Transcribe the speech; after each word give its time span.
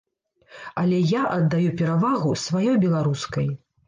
Але 0.83 1.01
я 1.11 1.21
аддаю 1.35 1.73
перавагу 1.81 2.31
сваёй 2.45 2.73
беларускай. 2.87 3.47